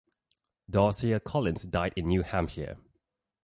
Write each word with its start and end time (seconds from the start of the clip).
Dorothea 0.67 1.19
Collins 1.19 1.61
died 1.61 1.93
in 1.95 2.07
New 2.07 2.23
Hampshire. 2.23 2.79